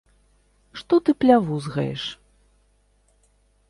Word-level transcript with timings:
-Што 0.79 0.99
ты 1.09 1.15
плявузгаеш? 1.25 2.09